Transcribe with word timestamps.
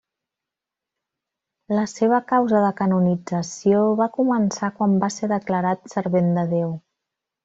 La 1.79 1.83
seva 1.91 2.19
causa 2.31 2.61
de 2.65 2.71
canonització 2.81 3.81
va 4.03 4.07
començar 4.19 4.71
quan 4.79 4.97
va 5.05 5.11
ser 5.17 5.31
declarat 5.37 5.95
Servent 5.97 6.33
de 6.39 6.47
Déu. 6.55 6.73